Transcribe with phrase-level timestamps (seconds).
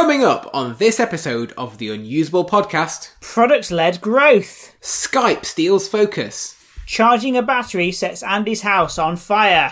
[0.00, 4.74] Coming up on this episode of the Unusable Podcast, Product led growth.
[4.80, 6.56] Skype steals focus.
[6.86, 9.70] Charging a battery sets Andy's house on fire.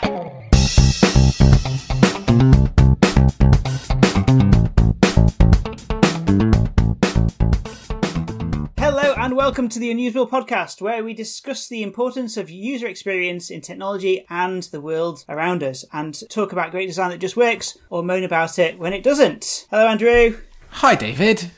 [9.59, 14.25] Welcome to the Unusable Podcast, where we discuss the importance of user experience in technology
[14.31, 18.23] and the world around us, and talk about great design that just works, or moan
[18.23, 19.67] about it when it doesn't.
[19.69, 20.39] Hello, Andrew.
[20.71, 21.51] Hi, David.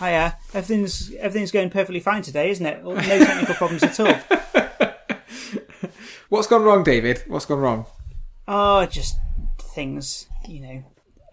[0.00, 0.36] Hiya.
[0.54, 2.82] Everything's everything's going perfectly fine today, isn't it?
[2.82, 4.18] No technical problems at all.
[6.28, 7.22] What's gone wrong, David?
[7.28, 7.86] What's gone wrong?
[8.48, 9.18] Oh, just
[9.60, 10.84] things, you know.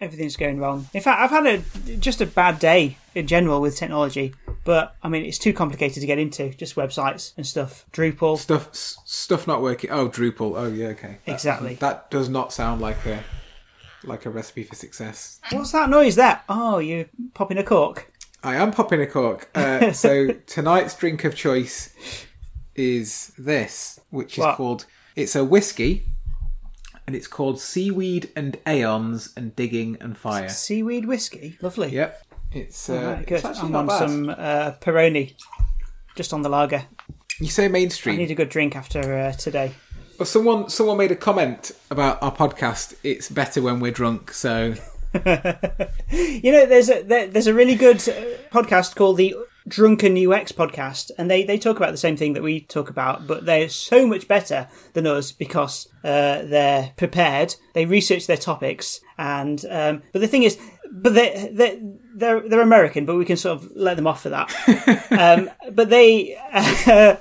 [0.04, 0.88] Everything's going wrong.
[0.94, 4.34] In fact, I've had a just a bad day in general with technology.
[4.66, 6.50] But I mean, it's too complicated to get into.
[6.52, 7.86] Just websites and stuff.
[7.92, 8.38] Drupal.
[8.38, 9.90] Stuff, s- stuff not working.
[9.92, 10.54] Oh, Drupal.
[10.58, 11.18] Oh, yeah, okay.
[11.26, 11.76] That- Exactly.
[11.76, 13.24] That does not sound like a
[14.06, 15.40] like a recipe for success.
[15.52, 16.16] What's that noise?
[16.16, 16.44] That?
[16.50, 18.12] Oh, you popping a cork.
[18.44, 19.50] I am popping a cork.
[19.56, 21.94] Uh, so tonight's drink of choice
[22.76, 24.58] is this, which is What?
[24.58, 24.86] called.
[25.16, 26.08] It's a whiskey,
[27.08, 30.50] and it's called Seaweed and Aeons and Digging and Fire.
[30.50, 31.58] Seaweed whiskey.
[31.62, 31.90] Lovely.
[31.90, 32.24] Yep.
[32.54, 33.36] It's, uh, Right, good.
[33.36, 33.98] it's actually I'm not on bad.
[33.98, 35.34] some uh, Peroni.
[36.16, 36.84] Just on the lager.
[37.40, 38.16] You say mainstream.
[38.16, 39.72] I need a good drink after uh, today.
[40.20, 42.94] Well, someone someone made a comment about our podcast.
[43.04, 44.32] It's better when we're drunk.
[44.32, 44.76] So
[45.14, 49.36] You know, there's a there, there's a really good uh, podcast called the
[49.68, 53.28] Drunken UX podcast, and they they talk about the same thing that we talk about,
[53.28, 57.56] but they're so much better than us because uh, they're prepared.
[57.74, 60.58] They research their topics, and um, but the thing is,
[60.92, 61.82] but they they
[62.16, 65.08] they're they're American, but we can sort of let them off for that.
[65.12, 66.38] um, but they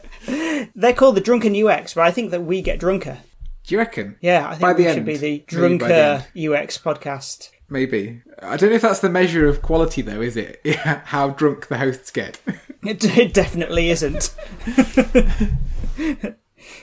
[0.74, 3.18] they're called the Drunken UX, but I think that we get drunker.
[3.64, 4.16] do you reckon?
[4.20, 5.06] Yeah, I think By we should end.
[5.06, 7.50] be the Maybe by the Drunker UX podcast.
[7.72, 8.20] Maybe.
[8.42, 10.20] I don't know if that's the measure of quality, though.
[10.20, 10.60] Is it?
[10.76, 12.38] How drunk the hosts get.
[12.84, 14.34] It, it definitely isn't.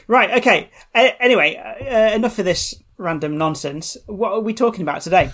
[0.07, 0.71] right, okay.
[0.95, 3.97] Uh, anyway, uh, enough of this random nonsense.
[4.05, 5.29] What are we talking about today?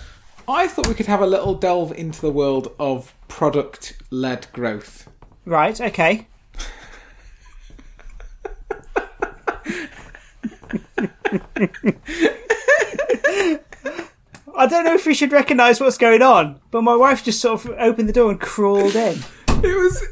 [0.48, 5.08] I thought we could have a little delve into the world of product-led growth.
[5.44, 6.26] Right, okay.
[14.66, 17.64] I don't know if we should recognise what's going on, but my wife just sort
[17.64, 19.20] of opened the door and crawled in.
[19.62, 20.02] It was.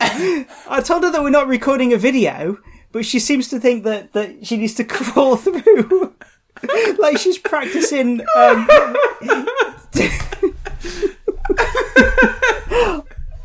[0.66, 2.56] I told her that we're not recording a video,
[2.90, 6.14] but she seems to think that, that she needs to crawl through.
[6.98, 8.22] like she's practicing.
[8.34, 8.66] Um...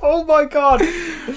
[0.01, 0.79] oh my god!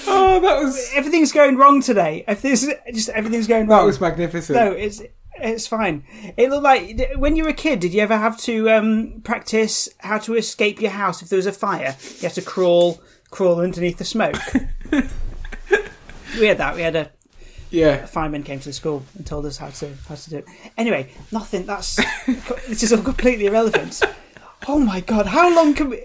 [0.07, 0.89] Oh, that was.
[0.95, 2.25] Everything's going wrong today.
[2.29, 3.87] If this just everything's going That wrong.
[3.87, 4.57] was magnificent.
[4.57, 5.03] no, it's
[5.41, 6.05] it's fine.
[6.37, 7.81] It looked like when you were a kid.
[7.81, 11.47] Did you ever have to um, practice how to escape your house if there was
[11.47, 11.97] a fire?
[12.17, 14.37] You had to crawl crawl underneath the smoke.
[16.39, 16.75] we had that.
[16.77, 17.11] We had a
[17.71, 18.07] Yeah.
[18.07, 20.47] fireman came to the school and told us how to how to do it.
[20.77, 21.67] Anyway, nothing.
[21.67, 21.97] That's
[22.69, 24.01] this is all completely irrelevant.
[24.69, 26.05] Oh my god, how long can we?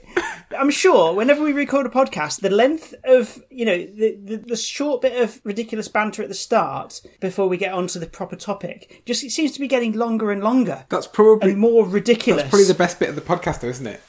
[0.58, 4.56] I'm sure whenever we record a podcast, the length of you know the, the the
[4.56, 9.02] short bit of ridiculous banter at the start before we get onto the proper topic
[9.06, 12.44] just it seems to be getting longer and longer That's probably and more ridiculous.
[12.44, 14.02] That's probably the best bit of the podcast, though, isn't it?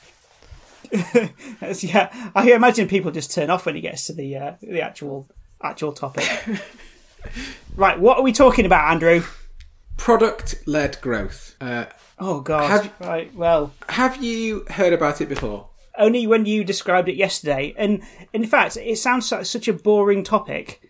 [1.83, 5.29] Yeah, I imagine people just turn off when it gets to the uh, the actual
[5.63, 6.29] actual topic.
[7.77, 9.23] right, what are we talking about, Andrew?
[9.97, 11.57] Product-led growth.
[11.61, 11.87] Uh,
[12.19, 12.69] Oh god.
[12.71, 15.69] Have- right, well, have you heard about it before?
[15.99, 17.75] only when you described it yesterday.
[17.77, 18.03] And
[18.33, 20.81] in fact, it sounds like such a boring topic,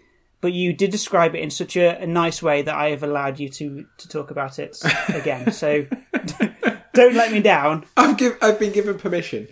[0.41, 3.41] but you did describe it in such a, a nice way that I have allowed
[3.41, 4.79] you to to talk about it
[5.09, 5.51] again.
[5.53, 5.87] so
[6.95, 7.85] don't let me down.
[7.97, 9.49] I've give, I've been given permission.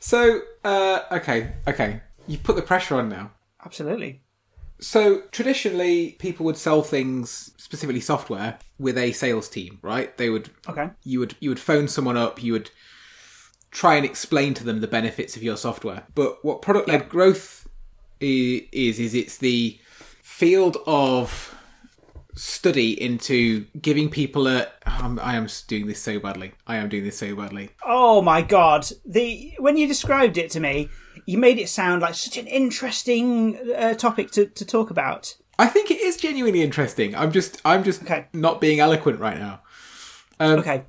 [0.00, 2.00] So, uh, okay, okay.
[2.26, 3.30] You've put the pressure on now.
[3.64, 4.22] Absolutely.
[4.80, 10.16] So traditionally, people would sell things, specifically software, with a sales team, right?
[10.16, 10.90] They would Okay.
[11.04, 12.70] you would you would phone someone up, you would
[13.70, 16.04] try and explain to them the benefits of your software.
[16.14, 17.68] But what product led growth
[18.20, 19.78] is is it's the
[20.22, 21.54] field of
[22.34, 24.68] study into giving people a.
[24.86, 26.52] I'm, I am doing this so badly.
[26.66, 27.70] I am doing this so badly.
[27.84, 28.86] Oh my god!
[29.04, 30.88] The when you described it to me,
[31.28, 35.36] you made it sound like such an interesting uh, topic to, to talk about.
[35.58, 37.14] I think it is genuinely interesting.
[37.14, 38.26] I'm just I'm just Okay.
[38.32, 39.60] not being eloquent right now.
[40.40, 40.84] Okay.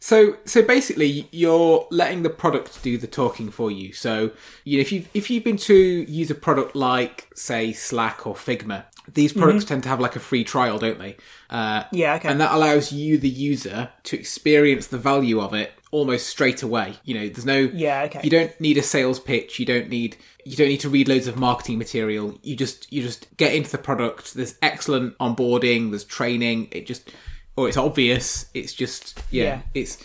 [0.00, 3.92] So so basically, you're letting the product do the talking for you.
[3.92, 4.30] So
[4.64, 5.74] you know, if you if you've been to
[6.20, 10.20] use a product like say Slack or Figma, these products tend to have like a
[10.20, 11.16] free trial, don't they?
[11.50, 12.14] Uh, Yeah.
[12.14, 12.28] Okay.
[12.30, 16.94] and that allows you, the user, to experience the value of it almost straight away.
[17.04, 18.20] You know, there's no Yeah, okay.
[18.24, 19.60] You don't need a sales pitch.
[19.60, 22.36] You don't need you don't need to read loads of marketing material.
[22.42, 24.34] You just you just get into the product.
[24.34, 25.90] There's excellent onboarding.
[25.90, 26.68] There's training.
[26.72, 27.12] It just
[27.56, 28.46] or it's obvious.
[28.54, 29.44] It's just yeah.
[29.44, 29.62] Yeah.
[29.74, 30.04] It's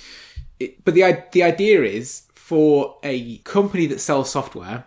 [0.59, 4.85] it, but the the idea is for a company that sells software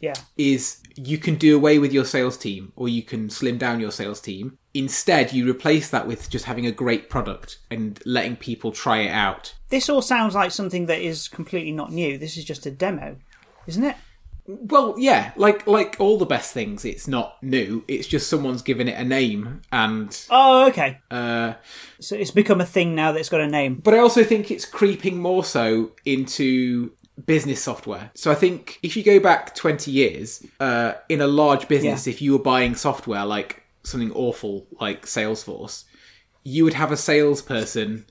[0.00, 0.14] yeah.
[0.36, 3.90] is you can do away with your sales team or you can slim down your
[3.90, 4.58] sales team.
[4.74, 9.10] Instead, you replace that with just having a great product and letting people try it
[9.10, 9.54] out.
[9.68, 12.18] This all sounds like something that is completely not new.
[12.18, 13.16] This is just a demo,
[13.68, 13.96] isn't it?
[14.46, 17.82] Well, yeah, like like all the best things, it's not new.
[17.88, 20.98] It's just someone's given it a name, and Oh, okay.
[21.10, 21.54] uh,
[21.98, 23.76] So it's become a thing now that's got a name.
[23.82, 26.90] but I also think it's creeping more so into
[27.24, 28.10] business software.
[28.14, 32.12] So I think if you go back twenty years, uh, in a large business, Yeah.
[32.12, 35.84] if you were buying software like something awful like Salesforce,
[36.42, 38.06] you would have a salesperson.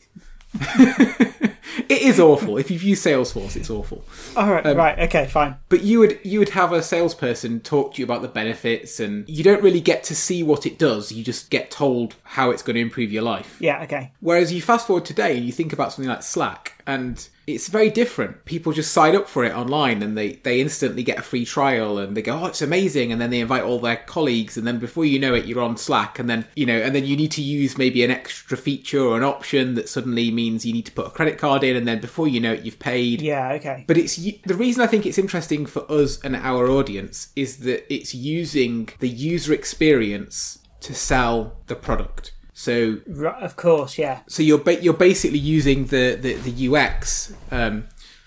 [0.53, 2.57] it is awful.
[2.57, 4.03] If you've used Salesforce, it's awful.
[4.35, 5.55] All right, Um, right, okay, fine.
[5.69, 9.27] But you would you would have a salesperson talk to you about the benefits, and
[9.27, 11.11] you don't really get to see what it does.
[11.11, 13.57] You just get told how it's going to improve your life.
[13.59, 14.11] Yeah, okay.
[14.19, 17.89] Whereas you fast forward today and you think about something like Slack, and it's very
[17.89, 18.45] different.
[18.45, 21.97] People just sign up for it online and they, they instantly get a free trial
[21.97, 23.11] and they go, oh, it's amazing.
[23.11, 24.57] And then they invite all their colleagues.
[24.57, 26.19] And then before you know it, you're on Slack.
[26.19, 29.17] And then, you know, and then you need to use maybe an extra feature or
[29.17, 31.75] an option that suddenly means you need to put a credit card in.
[31.75, 33.21] And then before you know it, you've paid.
[33.21, 33.83] Yeah, okay.
[33.87, 37.93] But it's the reason I think it's interesting for us and our audience is that
[37.93, 42.33] it's using the user experience to sell the product.
[42.63, 44.19] So Right, of course, yeah.
[44.27, 47.75] so you're ba- you're basically using the the, the UX um,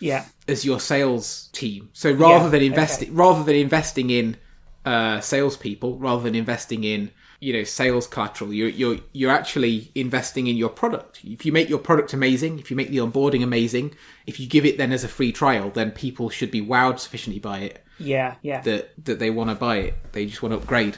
[0.01, 0.25] Yeah.
[0.47, 1.89] as your sales team.
[1.93, 4.37] So rather Yeah, than investing rather than investing in
[4.85, 7.11] uh, salespeople, rather than investing in
[7.41, 11.21] you know sales collateral, you're you're you're actually investing in your product.
[11.25, 13.95] If you make your product amazing, if you make the onboarding amazing,
[14.27, 17.41] if you give it then as a free trial, then people should be wowed sufficiently
[17.41, 18.61] by it Yeah, yeah.
[18.69, 19.95] that that they want to buy it.
[20.13, 20.97] They just want to upgrade.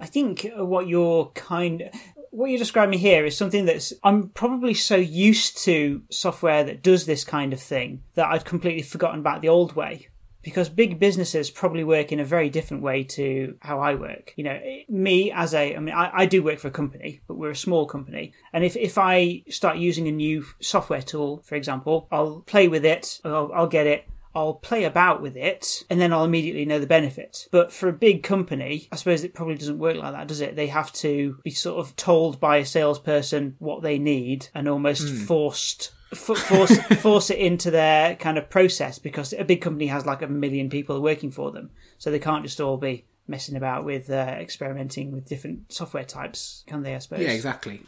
[0.00, 1.90] I think what you're kind
[2.32, 7.04] what you're describing here is something that's I'm probably so used to software that does
[7.04, 10.08] this kind of thing that I've completely forgotten about the old way.
[10.42, 14.32] Because big businesses probably work in a very different way to how I work.
[14.34, 17.36] You know, me as a, I mean, I, I do work for a company, but
[17.36, 18.32] we're a small company.
[18.52, 22.84] And if, if I start using a new software tool, for example, I'll play with
[22.84, 26.78] it, I'll, I'll get it, I'll play about with it and then I'll immediately know
[26.78, 27.48] the benefit.
[27.50, 30.56] But for a big company, I suppose it probably doesn't work like that, does it?
[30.56, 35.08] They have to be sort of told by a salesperson what they need and almost
[35.08, 35.92] forced.
[36.14, 40.26] Force force it into their kind of process because a big company has like a
[40.26, 44.36] million people working for them, so they can't just all be messing about with uh,
[44.38, 46.94] experimenting with different software types, can they?
[46.94, 47.20] I suppose.
[47.20, 47.80] Yeah, exactly.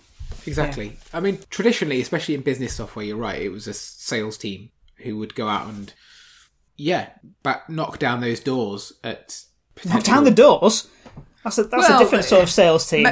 [0.46, 0.96] Exactly.
[1.12, 3.40] I mean, traditionally, especially in business software, you're right.
[3.40, 5.92] It was a sales team who would go out and,
[6.76, 7.10] yeah,
[7.42, 9.42] but knock down those doors at.
[9.84, 10.88] Knock down the doors.
[11.42, 13.04] That's a that's Well, a different sort of sales team.
[13.04, 13.10] Me-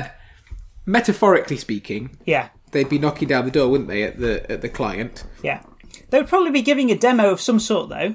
[0.87, 4.69] metaphorically speaking, yeah, they'd be knocking down the door, wouldn't they, at the at the
[4.69, 5.25] client?
[5.43, 5.62] yeah.
[6.11, 8.14] They would probably be giving a demo of some sort though.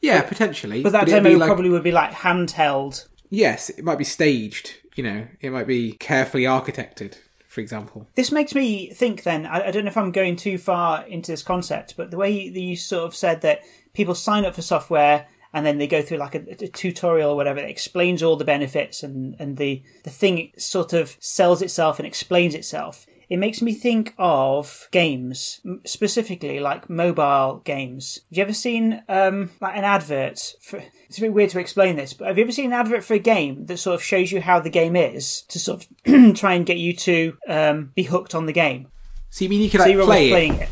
[0.00, 0.82] Yeah, potentially.
[0.82, 3.06] But that it'd demo like- probably would be like handheld.
[3.30, 4.74] yes, it might be staged.
[4.94, 7.16] You know, it might be carefully architected,
[7.48, 8.08] for example.
[8.14, 11.32] This makes me think then, I, I don't know if I'm going too far into
[11.32, 13.60] this concept, but the way you, you sort of said that
[13.96, 17.36] people sign up for software and then they go through like a, a tutorial or
[17.36, 21.98] whatever that explains all the benefits and, and the, the thing sort of sells itself
[21.98, 23.06] and explains itself.
[23.28, 28.20] It makes me think of games, specifically like mobile games.
[28.28, 30.54] Have you ever seen um, like an advert?
[30.60, 33.02] For, it's a bit weird to explain this, but have you ever seen an advert
[33.02, 36.34] for a game that sort of shows you how the game is to sort of
[36.36, 38.88] try and get you to um, be hooked on the game?
[39.30, 40.68] So you mean you could So like play it?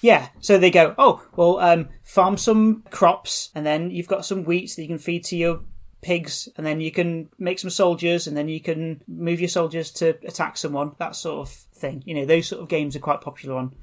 [0.00, 4.44] Yeah, so they go, oh, well, um, farm some crops, and then you've got some
[4.44, 5.60] wheat that you can feed to your
[6.02, 9.90] pigs, and then you can make some soldiers, and then you can move your soldiers
[9.92, 12.02] to attack someone, that sort of thing.
[12.06, 13.74] You know, those sort of games are quite popular on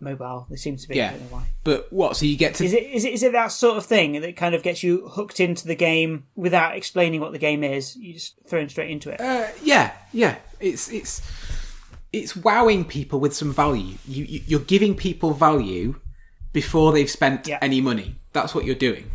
[0.00, 0.46] mobile.
[0.48, 0.94] They seem to be.
[0.94, 1.10] I Yeah.
[1.12, 1.42] don't know why.
[1.64, 2.16] But what?
[2.16, 4.36] So you get to Is it, is it is it that sort of thing that
[4.36, 7.96] kind of gets you hooked into the game without explaining what the game is?
[7.96, 9.20] You just thrown straight into it.
[9.20, 10.36] Uh, yeah, yeah.
[10.60, 11.20] It's it's
[12.22, 13.94] it's wowing people with some value.
[14.06, 16.00] You, you you're giving people value
[16.52, 17.58] before they've spent Yeah.
[17.62, 18.16] any money.
[18.32, 19.10] That's what you're doing.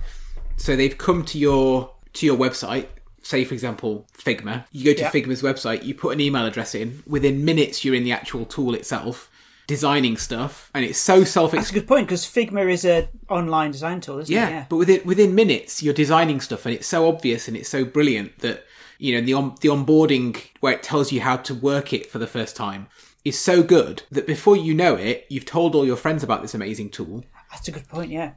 [0.57, 2.87] So they've come to your to your website.
[3.21, 4.65] Say for example Figma.
[4.71, 5.11] You go to Yeah.
[5.11, 5.83] Figma's website.
[5.83, 7.03] You put an email address in.
[7.07, 9.29] Within minutes, you're in the actual tool itself,
[9.67, 11.51] designing stuff, and it's so self.
[11.51, 14.51] That's a good point because Figma is a online design tool, isn't Yeah, it?
[14.51, 14.65] Yeah.
[14.69, 18.39] but within within minutes, you're designing stuff, and it's so obvious and it's so brilliant
[18.39, 18.65] that
[18.99, 22.19] you know the on, the onboarding where it tells you how to work it for
[22.19, 22.87] the first time.
[23.25, 26.53] is so good that before you know it, you've told all your friends about this
[26.53, 28.11] amazing tool, That's a good point.
[28.11, 28.31] Yeah.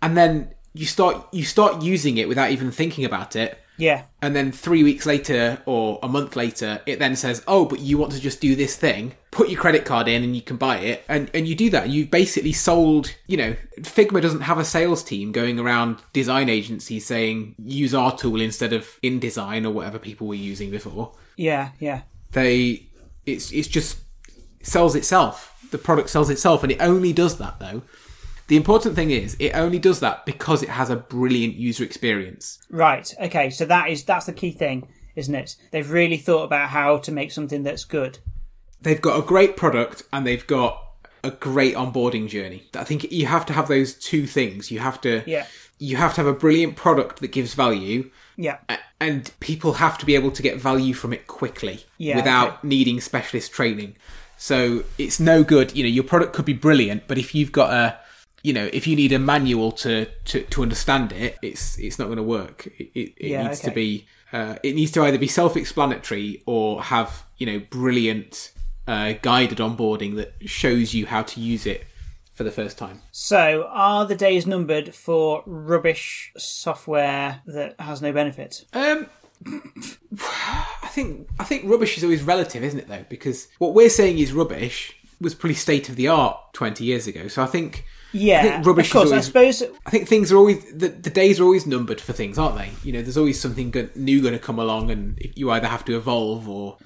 [0.00, 3.58] and then you start you start using it without even thinking about it.
[3.82, 4.04] Yeah.
[4.22, 7.98] And then three weeks later or a month later, it then says, "Oh, but you
[7.98, 9.14] want to just do this thing?
[9.32, 11.88] Put your credit card in, and you can buy it." And and you do that.
[11.88, 13.12] You've basically sold.
[13.26, 18.16] You know, Figma doesn't have a sales team going around design agencies saying, "Use our
[18.16, 21.70] tool instead of InDesign or whatever people were using before." Yeah.
[21.80, 22.02] Yeah.
[22.30, 22.86] They,
[23.26, 23.98] it's it's just
[24.62, 25.58] sells itself.
[25.72, 27.82] The product sells itself, and it only does that though.
[28.52, 32.58] The important thing is, it only does that because it has a brilliant user experience.
[32.68, 33.10] Right.
[33.18, 33.48] Okay.
[33.48, 35.56] So that is that's the key thing, isn't it?
[35.70, 38.18] They've really thought about how to make something that's good.
[38.82, 40.84] they've got a great product and they've got
[41.24, 42.64] a great onboarding journey.
[42.74, 44.70] I think you have to have those two things.
[44.70, 45.46] You have to Yeah.
[45.78, 48.58] you have to have a brilliant product that gives value Yeah.
[49.00, 52.68] and people have to be able to get value from it quickly Yeah, without okay.
[52.68, 53.96] needing specialist training.
[54.36, 57.72] So it's no good, you know, your product could be brilliant, but if you've got
[57.72, 57.96] a
[58.42, 62.06] you know, if you need a manual to, to, to understand it, it's it's not
[62.06, 62.66] going to work.
[62.78, 66.82] It, it, it Yeah, needs to be uh, it needs to either be self-explanatory or
[66.82, 68.52] have you know brilliant
[68.86, 71.84] uh, guided onboarding that shows you how to use it
[72.32, 73.02] for the first time.
[73.12, 78.64] So are the days numbered for rubbish software that has no benefit?
[78.72, 79.06] Um,
[80.82, 82.88] I think I think rubbish is always relative, isn't it?
[82.88, 87.06] Though, because what we're saying is rubbish was pretty state of the art twenty years
[87.06, 87.28] ago.
[87.28, 88.62] So I think Yeah.
[88.64, 89.06] Rubbish of course.
[89.06, 92.12] is I suppose I think things are always the, the days are always numbered for
[92.12, 92.70] things, aren't they?
[92.84, 95.84] You know, there's always something go- new going to come along, and you either have
[95.86, 96.76] to evolve or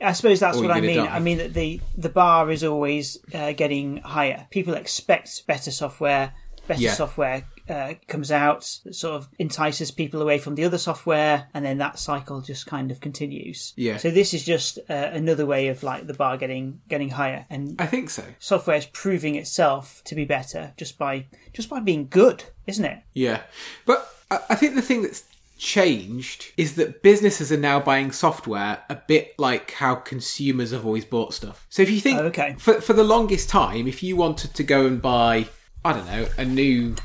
[0.00, 0.96] I suppose that's what I mean.
[0.96, 1.06] die.
[1.06, 4.46] I mean that the the bar is always uh, getting higher.
[4.50, 6.32] People expect better software.
[6.68, 6.92] Better Yeah.
[6.94, 11.64] software uh, comes out, that sort of entices people away from the other software, and
[11.64, 13.72] then that cycle just kind of continues.
[13.76, 13.96] Yeah.
[13.96, 17.74] So this is just uh, another way of like the bar getting getting higher, and
[17.80, 18.22] I think so.
[18.38, 23.00] software is proving itself to be better just by just by being good, isn't it?
[23.14, 23.42] Yeah,
[23.84, 25.24] but I, I think the thing that's
[25.58, 31.04] changed is that businesses are now buying software a bit like how consumers have always
[31.04, 31.66] bought stuff.
[31.68, 32.54] So if you think Oh, okay.
[32.58, 35.48] for for the longest time, if you wanted to go and buy,
[35.88, 36.96] I don't know, a new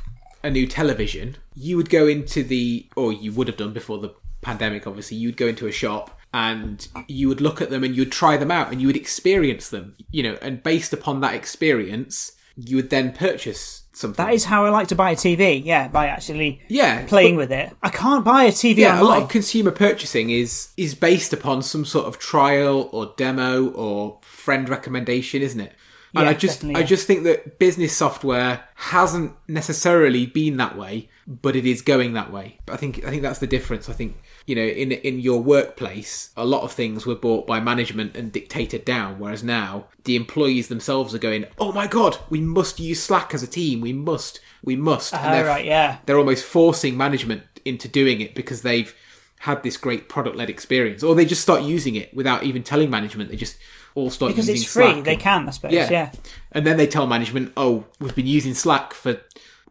[0.44, 4.14] a new television, you would go into the or you would have done before the
[4.42, 8.12] pandemic obviously, you'd go into a shop and you would look at them and you'd
[8.12, 12.34] try them out and you would experience them, you know, and based upon that experience,
[12.58, 14.24] you would then purchase something.
[14.24, 15.64] That is how I like to buy a TV.
[15.64, 17.74] Yeah, by actually yeah, playing with it.
[17.82, 21.62] I can't buy a TV yeah, a lot of consumer purchasing is is based upon
[21.62, 25.74] some sort of trial or demo or friend recommendation, isn't it?
[26.22, 31.10] And I just definitely, I just think that business software hasn't necessarily been that way,
[31.28, 32.60] but it is going that way.
[32.66, 33.90] But I think I think that's the difference.
[33.90, 37.60] I think you know in in your workplace, a lot of things were bought by
[37.60, 42.42] management and dictated down, whereas now the employees themselves are going, "Oh my god, we
[42.42, 43.82] must use Slack as a team.
[43.82, 45.98] We must, we must." And Oh, they're- right, yeah.
[46.06, 48.94] they're almost forcing management into doing it because they've
[49.40, 52.90] had this great product led experience, or they just start using it without even telling
[52.90, 53.30] management.
[53.30, 53.58] They just
[53.96, 55.74] all start Because using it's free, Slack they and- can, I suppose.
[55.74, 55.90] yeah.
[55.92, 56.12] Yeah.
[56.52, 59.20] and then they tell management, "Oh, we've been using Slack for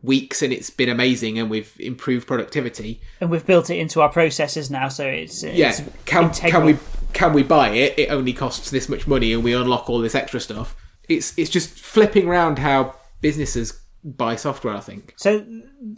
[0.03, 4.09] weeks and it's been amazing, and we've improved productivity." And we've built it into our
[4.09, 6.77] processes now, so it's, Yeah, it's can can we
[7.13, 7.99] can we buy it?
[7.99, 10.75] It only costs this much money, and we unlock all this extra stuff.
[11.09, 14.75] It's it's just flipping around how businesses buy software.
[14.75, 15.15] I think.
[15.17, 15.41] So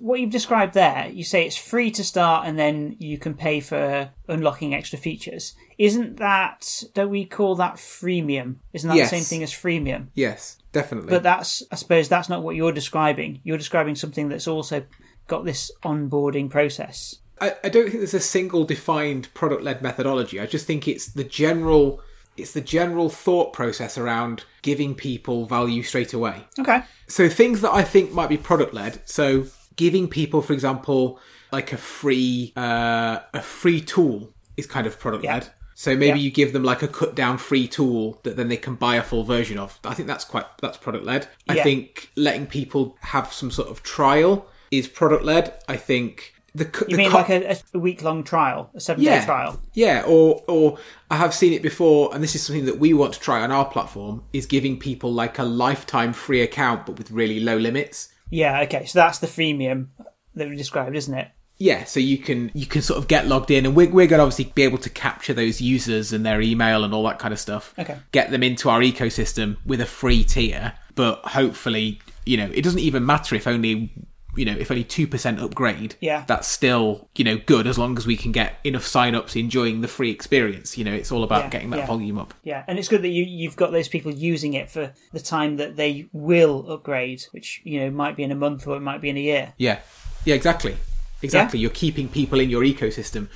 [0.00, 3.60] what you've described there, you say it's free to start, and then you can pay
[3.60, 5.54] for unlocking extra features.
[5.78, 6.84] Isn't that?
[6.94, 8.56] Don't we call that freemium?
[8.72, 9.10] Isn't that Yes.
[9.10, 10.08] the same thing as freemium?
[10.14, 11.10] Yes, definitely.
[11.10, 13.40] But that's, I suppose, that's not what you're describing.
[13.42, 14.84] You're describing something that's also
[15.26, 17.16] got this onboarding process.
[17.40, 20.38] I, I don't think there's a single defined product led methodology.
[20.38, 22.00] I just think it's the general
[22.36, 26.44] it's the general thought process around giving people value straight away.
[26.58, 26.82] Okay.
[27.06, 29.00] So things that I think might be product led.
[29.04, 31.18] So giving people, for example,
[31.52, 35.44] like a free uh, a free tool is kind of product led.
[35.44, 35.48] Yeah.
[35.76, 36.24] So maybe Yeah.
[36.26, 39.02] you give them like a cut down free tool that then they can buy a
[39.02, 39.78] full version of.
[39.84, 41.28] I think that's quite that's product led.
[41.48, 45.52] I think letting people have some sort of trial is product led.
[45.68, 48.80] I think the cu- You the mean co- like a, a week long trial, a
[48.80, 49.60] seven day trial?
[49.74, 50.78] yeah, or or
[51.10, 53.50] I have seen it before, and this is something that we want to try on
[53.50, 58.08] our platform: is giving people like a lifetime free account, but with really low limits.
[58.30, 58.60] Yeah.
[58.62, 58.84] Okay.
[58.86, 59.88] So that's the freemium
[60.34, 61.28] that we described, isn't it?
[61.56, 64.18] Yeah, so you can you can sort of get logged in, and we're we're going
[64.18, 67.32] to obviously be able to capture those users and their email and all that kind
[67.32, 67.72] of stuff.
[67.78, 67.96] Okay.
[68.10, 72.80] Get them into our ecosystem with a free tier, but hopefully, you know, it doesn't
[72.80, 73.92] even matter if only
[74.36, 76.24] you know, if only 2% upgrade, Yeah.
[76.26, 79.88] that's still, you know, good as long as we can get enough sign-ups enjoying the
[79.88, 80.76] free experience.
[80.78, 81.86] You know, it's all about Yeah, getting that yeah.
[81.86, 82.34] volume up.
[82.44, 85.56] Yeah, and it's good that you you've got those people using it for the time
[85.56, 89.00] that they will upgrade, which you know might be in a month or it might
[89.00, 89.52] be in a year.
[89.58, 89.78] Yeah.
[90.24, 90.76] Yeah, exactly.
[91.22, 91.58] Exactly.
[91.58, 93.28] You're keeping people in your ecosystem.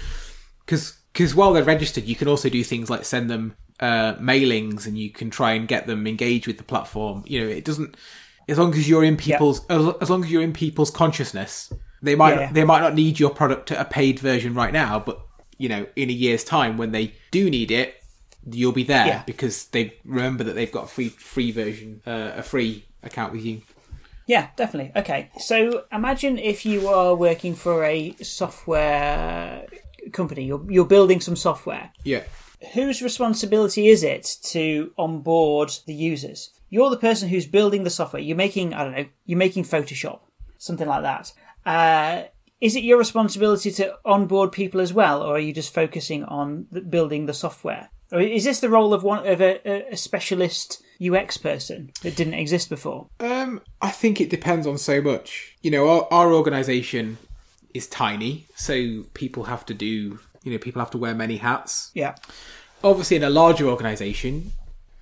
[0.66, 4.98] Because while they're registered, you can also do things like send them uh, mailings and
[4.98, 7.24] you can try and get them engaged with the platform.
[7.26, 7.94] You know, it doesn't.
[8.48, 12.14] As long as you're in people's, as, as long as you're in people's consciousness, they
[12.14, 12.52] might Yeah.
[12.52, 15.20] they might not need your product at a paid version right now, but
[15.58, 17.96] you know, in a year's time when they do need it,
[18.50, 19.22] you'll be there Yeah.
[19.26, 23.44] because they remember that they've got a free free version, uh, a free account with
[23.44, 23.62] you.
[24.26, 24.92] Yeah, definitely.
[24.94, 29.66] Okay, so imagine if you are working for a software
[30.12, 31.90] company, you're you're building some software.
[32.04, 32.22] Yeah.
[32.74, 36.50] Whose responsibility is it to onboard the users?
[36.70, 38.20] You're the person who's building the software.
[38.22, 40.20] You're making, I don't know, you're making Photoshop,
[40.58, 41.32] something like that.
[41.64, 42.24] Uh,
[42.60, 46.66] is it your responsibility to onboard people as well, or are you just focusing on
[46.90, 47.90] building the software?
[48.10, 52.34] Or is this the role of one of a, a- specialist UX person that didn't
[52.34, 53.06] exist before?
[53.20, 55.56] Um, I think it depends on so much.
[55.62, 57.18] You know, our, our organization
[57.74, 61.90] is tiny, so people have to do, you know, people have to wear many hats.
[61.94, 62.14] Yeah,
[62.84, 64.52] Obviously, in a larger organization,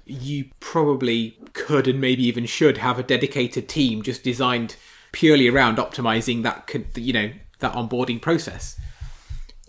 [0.07, 4.77] you probably could and maybe even should have a dedicated team just designed
[5.13, 8.77] purely around optimizing that, con- you know, that onboarding process.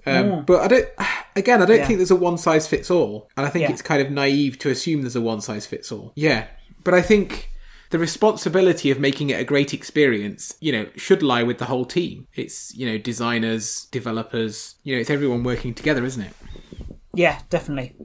[0.05, 0.87] Um, But I don't.
[1.35, 1.85] Again, I don't Yeah.
[1.87, 3.71] think there's a one size fits all, and I think Yeah.
[3.71, 6.13] it's kind of naive to assume there's a one size fits all.
[6.15, 6.45] Yeah,
[6.83, 7.49] but I think
[7.89, 11.85] the responsibility of making it a great experience, you know, should lie with the whole
[11.85, 12.27] team.
[12.35, 16.33] It's you know designers, developers, you know, it's everyone working together, isn't it?
[17.13, 17.95] yeah, definitely.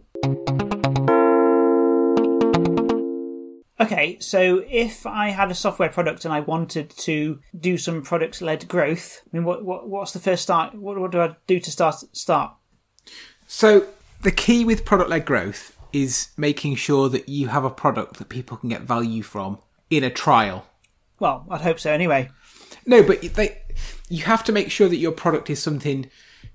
[3.79, 8.69] Okay, so if I had a software product and I wanted to do some product-led
[8.69, 10.75] growth, I mean, what, what what's the first start?
[10.75, 12.55] What, what do I do to start start?
[13.49, 13.87] So
[14.23, 18.29] the key with product led growth is making sure that you have a product that
[18.29, 19.59] people can get value from
[19.93, 20.67] in a trial.
[21.21, 21.93] Well, I'd hope so.
[21.93, 22.31] Anyway,
[22.87, 23.59] No, but they,
[24.09, 26.11] you have to make sure that your product is something.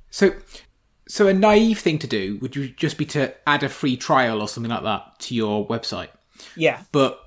[0.09, 0.33] So,
[1.07, 4.47] so a naive thing to do would just be to add a free trial or
[4.47, 6.09] something like that to your website.
[6.55, 7.19] yeah, But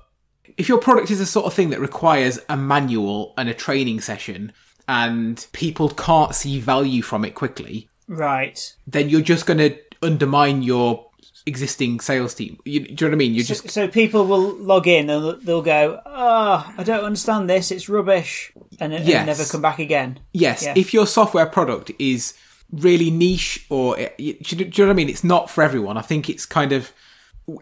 [0.57, 4.01] if your product is the sort of thing that requires a manual and a training
[4.01, 4.51] session,
[4.87, 8.75] and people can't see value from it quickly, right.
[8.85, 11.10] then you're just going to undermine your
[11.45, 12.59] existing sales team.
[12.65, 13.33] You, do you know what I mean?
[13.33, 17.71] You're just So people will log in and they'll- go, "Oh, I don't understand this.
[17.71, 19.25] It's rubbish," and, and Yes.
[19.25, 20.19] never come back again.
[20.33, 20.73] Yes, Yeah.
[20.75, 22.33] if your software product is
[22.71, 25.09] really niche or do you, do you know what I mean?
[25.09, 25.97] It's not for everyone.
[25.97, 26.91] I think it's kind of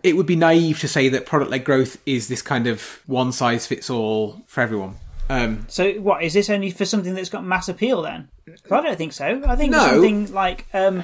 [0.03, 3.31] it would be naive to say that product led growth is this kind of one
[3.31, 4.95] size fits all for everyone.
[5.29, 8.01] Um, So, what is this only for something that's got mass appeal?
[8.03, 8.27] then?
[8.69, 9.41] I don't think so.
[9.47, 9.79] I think No.
[9.87, 11.03] something like um,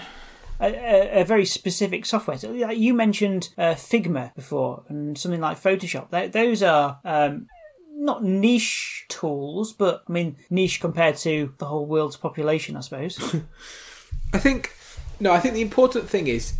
[0.59, 2.37] a, a, very specific software.
[2.37, 6.09] So, you mentioned uh, Figma before, and something like Photoshop.
[6.09, 7.47] Tho- those are um,
[7.95, 13.17] not niche tools, but I mean niche compared to the whole world's population, I suppose.
[14.33, 14.73] I think
[15.19, 15.31] no.
[15.31, 16.53] I think the important thing is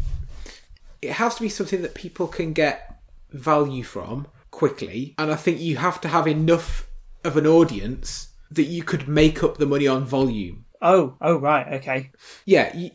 [1.01, 2.99] it has to be something that people can get
[3.31, 6.87] value from quickly, and I think you have to have enough
[7.23, 10.64] of an audience that you could make up the money on volume.
[10.81, 12.11] Oh, oh, right, okay,
[12.45, 12.91] yeah, you,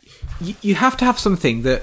[0.62, 1.82] you, have to have something that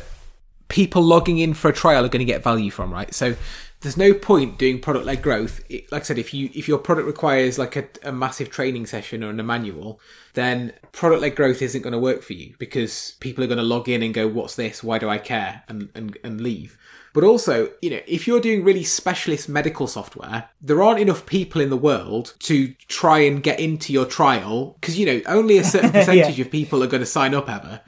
[0.68, 3.14] people logging in for a trial are going to get value from, right?
[3.14, 3.36] So
[3.82, 5.62] there's no point doing product led growth.
[5.70, 8.88] It, like I said, if you if your product requires like a, a massive training
[8.88, 10.00] session or a manual,
[10.34, 13.64] then product led growth isn't going to work for you because people are going to
[13.64, 14.84] log in and go, "What's this?
[14.84, 16.78] Why do I care?" and and, and leave.
[17.18, 21.60] But also, you know, if you're doing really specialist medical software, there aren't enough people
[21.62, 25.64] in the world to try and get into your trial because, you know, only a
[25.64, 27.82] certain percentage of people are going to sign up ever.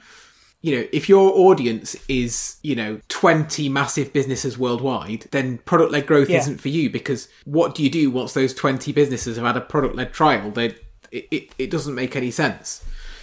[0.62, 6.08] You know, if your audience is, you know, 20 massive businesses worldwide, then product led
[6.08, 6.38] growth Yeah.
[6.38, 9.60] isn't for you because what do you do once those 20 businesses have had a
[9.60, 10.50] product led trial?
[10.50, 10.74] They,
[11.12, 12.82] it, it, it doesn't make any sense.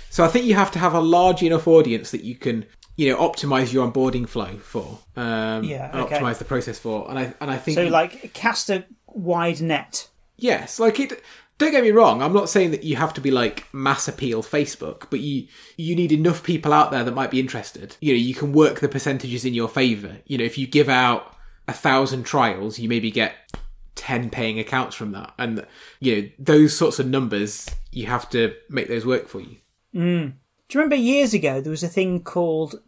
[0.10, 2.65] So I think you have to have a large enough audience that you can,
[2.98, 6.18] you know, optimize your onboarding flow for, um, Yeah, and okay.
[6.20, 7.10] optimize the process for.
[7.10, 10.10] And I and I think So, like, cast a wide net.
[10.36, 11.24] yes, like it.
[11.60, 12.22] Don't get me wrong.
[12.22, 15.96] I'm not saying that you have to be like mass appeal Facebook, but you you
[15.96, 17.96] need enough people out there that might be interested.
[18.00, 20.18] You know, you can work the percentages in your favor.
[20.28, 21.36] You know, if you give out
[21.68, 23.34] a thousand trials, you maybe get
[23.96, 25.66] ten paying accounts from that, and
[26.00, 27.68] you know those sorts of numbers.
[27.92, 29.58] You have to make those work for you.
[29.96, 30.34] mm.
[30.70, 32.80] Do you remember years ago there was a thing called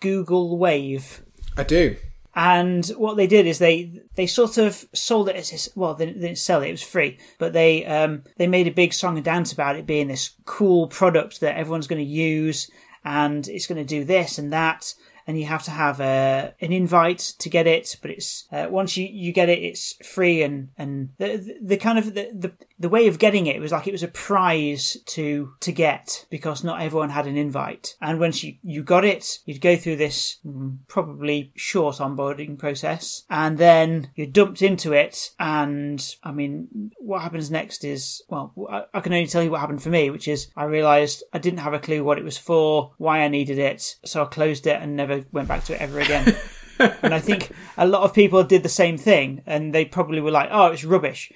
[0.00, 1.22] Google Wave?
[1.56, 1.96] I do.
[2.34, 5.68] And what they did is they they sort of sold it as this.
[5.74, 7.18] Well, they didn't sell it; it was free.
[7.38, 10.86] But they um, they made a big song and dance about it being this cool
[10.86, 12.70] product that everyone's going to use,
[13.04, 14.94] and it's going to do this and that
[15.28, 17.96] and you have to have a, an invite to get it.
[18.00, 21.76] But it's uh, once you, you get it, it's free and and the the, the
[21.76, 24.96] kind of the, the the way of getting it was like it was a prize
[25.04, 27.94] to to get because not everyone had an invite.
[28.00, 33.24] And once you you got it, you'd go through this mm, probably short onboarding process,
[33.28, 35.32] and then you're dumped into it.
[35.38, 39.60] And I mean, what happens next is well, I, I can only tell you what
[39.60, 42.38] happened for me, which is I realised I didn't have a clue what it was
[42.38, 45.80] for, why I needed it, so I closed it and never went back to it
[45.80, 46.36] ever again.
[46.78, 50.30] and I think a lot of people did the same thing, and they probably were
[50.30, 51.32] like, "Oh, it's rubbish."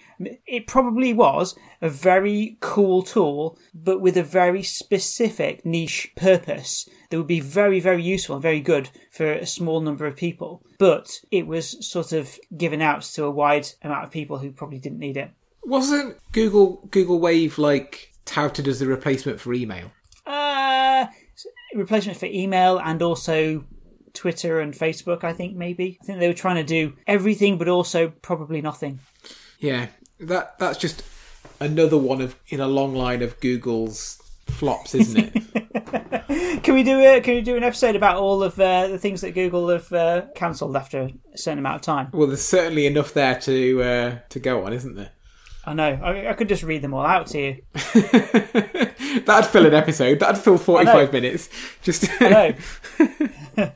[0.47, 7.17] It probably was a very cool tool, but with a very specific niche purpose that
[7.17, 10.63] would be very, very useful and very good for a small number of people.
[10.79, 14.79] But it was sort of given out to a wide amount of people who probably
[14.79, 15.31] didn't need it.
[15.65, 19.91] Wasn't Google Google Wave like touted as the replacement for email?
[21.75, 23.65] Replacement for email and also
[24.13, 25.99] Twitter and Facebook, I think maybe.
[26.03, 29.01] I think they were trying to do everything but also probably nothing.
[29.59, 29.87] Yeah,
[30.21, 31.03] that that's just
[31.61, 36.63] another one of in a long line of Google's flops, isn't it?
[36.63, 39.21] can we do a, can we do an episode about all of uh, the things
[39.23, 42.09] that Google have uh, cancelled after a certain amount of time?
[42.13, 45.11] well, there's certainly enough there to uh, to go on, isn't there?
[45.65, 46.01] I know.
[46.03, 47.63] I, I could just read them all out to you.
[49.25, 50.19] That'd fill an episode.
[50.19, 51.49] That'd fill forty-five minutes.
[51.83, 52.57] Just I
[53.49, 53.73] know.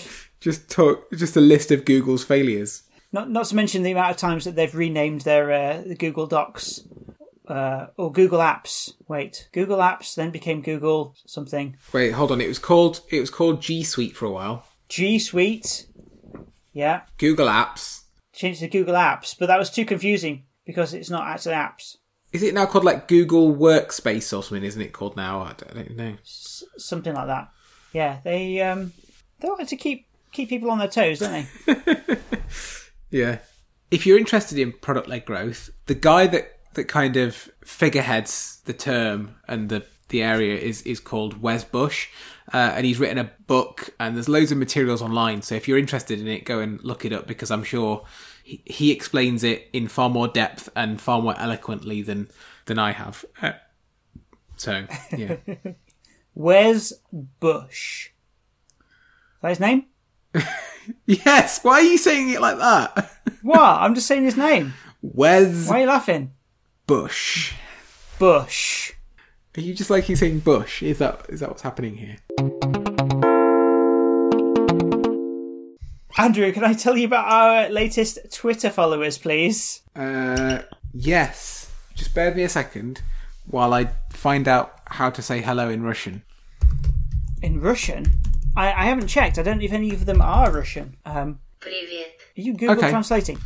[0.40, 1.10] just talk.
[1.12, 2.82] Just a list of Google's failures.
[3.12, 6.26] Not not to mention the amount of times that they've renamed their uh, the Google
[6.26, 6.80] Docs
[7.46, 8.94] uh, or Google Apps.
[9.06, 11.76] Wait, Google Apps then became Google something.
[11.92, 12.40] Wait, hold on.
[12.40, 14.64] It was called it was called G Suite for a while.
[14.88, 15.86] G Suite.
[16.72, 18.04] Yeah, Google Apps.
[18.32, 21.96] changed to Google Apps, but that was too confusing because it's not actually apps.
[22.30, 24.62] Is it now called like Google Workspace or something?
[24.62, 25.40] Isn't it called now?
[25.40, 26.16] I don't, I don't know.
[26.20, 27.48] S- something like that.
[27.94, 28.92] Yeah, they um
[29.40, 32.18] they like to keep keep people on their toes, don't they?
[33.10, 33.38] Yeah.
[33.90, 38.74] If you're interested in product led growth, the guy that, that kind of figureheads the
[38.74, 42.08] term and the, the area is, is called Wes Bush.
[42.52, 45.42] Uh, and he's written a book and there's loads of materials online.
[45.42, 48.04] So if you're interested in it, go and look it up because I'm sure
[48.48, 52.28] he, he explains it in far more depth and far more eloquently than,
[52.64, 53.24] than I have.
[53.42, 53.52] Uh,
[54.56, 55.36] so, yeah.
[56.34, 58.08] Where's Bush.
[58.08, 59.86] Is that his name?
[61.06, 61.62] yes.
[61.62, 63.12] Why are you saying it like that?
[63.42, 63.60] What?
[63.60, 64.74] I'm just saying his name.
[65.00, 65.68] Where's?
[65.68, 66.32] Why are you laughing?
[66.88, 67.54] Bush.
[68.18, 68.92] Bush.
[69.56, 70.82] Are you just like you saying Bush?
[70.82, 72.77] Is that is that what's happening here?
[76.17, 79.81] Andrew, can I tell you about our latest Twitter followers, please?
[79.95, 80.61] Uh,
[80.93, 81.71] yes.
[81.95, 83.01] Just bear with me a second
[83.47, 86.23] while I find out how to say hello in Russian.
[87.41, 88.05] In Russian?
[88.55, 89.37] I, I haven't checked.
[89.39, 90.97] I don't know if any of them are Russian.
[91.05, 92.07] Um, Привет.
[92.37, 92.89] are you Google Okay.
[92.89, 93.39] translating?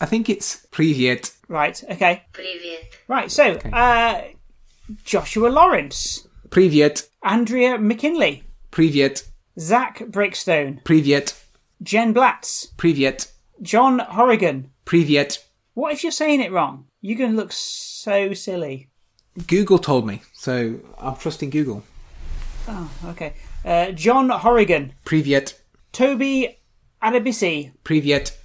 [0.00, 1.32] I think it's Privyet.
[1.48, 2.22] Right, okay.
[2.32, 2.94] Привет.
[3.08, 4.22] Right, so, uh,
[5.04, 7.06] Joshua Lawrence, Privyet.
[7.22, 9.24] Andrea McKinley, Privyet.
[9.58, 11.34] Zach Breakstone, Privyet.
[11.81, 13.31] Jen Blatz, Privyet.
[13.61, 14.71] John Horrigan.
[14.85, 15.39] Privyet.
[15.73, 16.85] What if you're saying it wrong?
[17.01, 18.89] You're going to look so silly.
[19.47, 21.83] Google told me, so I'm trusting Google.
[22.67, 23.33] Oh, okay.
[23.63, 25.53] Uh, John Horrigan, Privyet.
[25.91, 26.57] Toby
[27.03, 28.35] Adebisi, Privyet.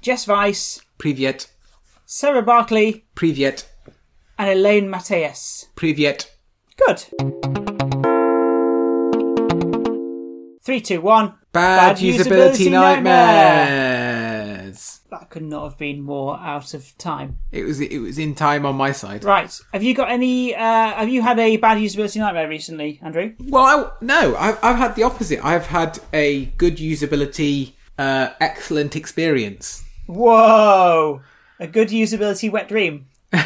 [0.00, 1.48] Jess Weiss, Privyet.
[2.06, 3.64] Sarah Barkley, Privyet.
[4.38, 5.66] and Elaine Mateus.
[5.76, 6.30] Privyet.
[6.86, 7.04] Good.
[10.62, 11.34] Three, two, one.
[11.52, 15.00] Bad, Bad usability, usability nightmares.
[15.10, 17.38] That could not have been more out of time.
[17.50, 19.24] It was it was in time on my side.
[19.24, 19.58] Right.
[19.72, 20.54] Have you got any?
[20.54, 23.32] Uh, have you had a bad usability nightmare recently, Andrew?
[23.40, 25.42] Well, I, no, I've, I've had the opposite.
[25.42, 29.84] I've had a good usability, uh, excellent experience.
[30.06, 31.22] Whoa!
[31.58, 33.06] A good usability wet dream.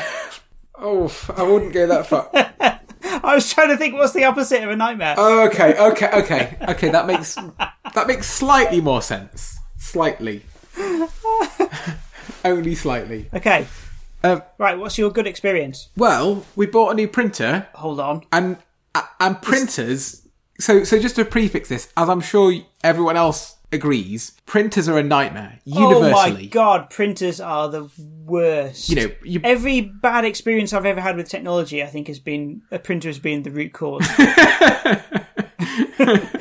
[0.84, 2.28] Oh, I wouldn't go that far.
[3.24, 5.14] I was trying to think what's the opposite of a nightmare.
[5.18, 6.88] Oh, okay, okay, okay, okay.
[6.90, 9.58] That makes that makes slightly more sense.
[9.78, 10.42] Slightly,
[12.44, 13.28] only slightly.
[13.34, 13.66] Okay.
[14.24, 14.78] Um, Right.
[14.78, 15.88] What's your good experience?
[15.96, 18.22] well, we bought a new printer, Hold on.
[18.32, 18.56] and
[19.20, 20.26] and printers.
[20.60, 22.52] So, so just to prefix this, as I'm sure
[22.84, 26.12] everyone else agrees, printers are a nightmare universally.
[26.12, 27.88] Oh my god, printers are the
[28.24, 28.88] worst.
[28.88, 32.62] You know, you Every bad experience I've ever had with technology, I think, has been
[32.70, 34.06] a printer has been the root cause.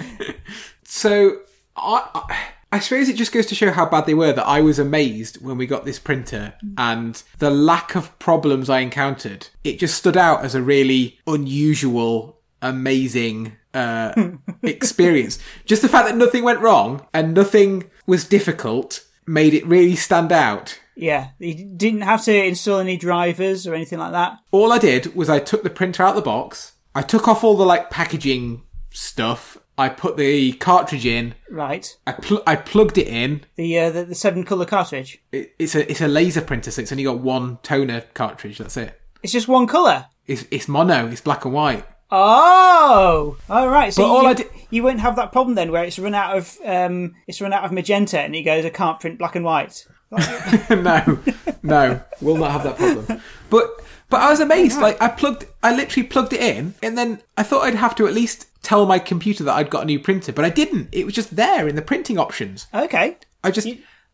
[0.91, 1.39] So
[1.78, 2.38] I, I
[2.74, 5.41] I suppose it just goes to show how bad they were that I was amazed
[5.41, 9.48] when we got this printer and the lack of problems I encountered.
[9.63, 14.13] It just stood out as a really unusual, amazing uh,
[14.63, 15.39] experience.
[15.65, 20.32] Just the fact that nothing went wrong and nothing was difficult made it really stand
[20.32, 20.80] out.
[20.95, 24.39] Yeah, you didn't have to install any drivers or anything like that.
[24.52, 27.43] All I did was I took the printer out of the box, I took off
[27.43, 31.97] all the like packaging stuff, I put the cartridge in, Right.
[32.06, 33.45] I pl- I plugged it in.
[33.56, 35.24] The uh, the, the seven color cartridge.
[35.32, 38.58] It, it's a it's a laser printer, so it's only got one toner cartridge.
[38.58, 39.00] That's it.
[39.24, 40.08] It's just one color.
[40.28, 41.08] It's it's mono.
[41.08, 41.86] It's black and white.
[42.12, 43.93] Oh, all right.
[43.93, 46.13] So But all you, I did- you won't have that problem then, where it's run
[46.15, 49.36] out of um, it's run out of magenta, and he goes, "I can't print black
[49.36, 49.88] and white."
[50.69, 51.19] no,
[51.63, 53.21] no, we'll not have that problem.
[53.50, 53.69] But
[54.10, 54.80] but I was amazed.
[54.80, 58.08] Like I plugged, I literally plugged it in, and then I thought I'd have to
[58.08, 60.89] at least tell my computer that I'd got a new printer, but I didn't.
[60.91, 62.67] It was just there in the printing options.
[62.74, 63.17] Okay.
[63.43, 63.67] I just,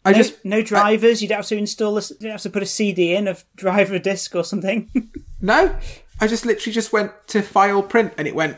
[0.05, 1.21] I No, just no drivers.
[1.21, 1.97] you don't have to install.
[1.97, 4.89] A, you don't have to put a CD in of driver disc or something.
[5.41, 5.75] no.
[6.19, 8.57] I just literally just went to file print, and it went.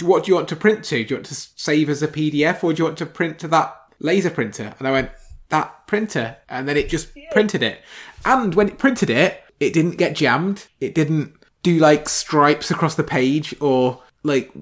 [0.00, 1.04] What do you want to print to?
[1.04, 3.48] Do you want to save as a PDF, or do you want to print to
[3.48, 4.74] that laser printer?
[4.78, 5.10] And I went
[5.50, 7.80] that printer, and then it just printed it.
[8.24, 10.66] And when it printed it, it didn't get jammed.
[10.80, 14.52] It didn't do like stripes across the page, or like